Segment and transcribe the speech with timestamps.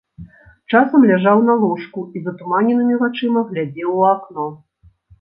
[0.73, 4.53] Часам ляжаў на ложку і затуманенымі вачыма глядзеў у акно.